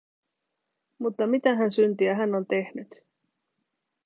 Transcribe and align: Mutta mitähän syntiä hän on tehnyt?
Mutta 0.99 1.27
mitähän 1.27 1.71
syntiä 1.71 2.15
hän 2.15 2.35
on 2.35 2.45
tehnyt? 2.45 2.95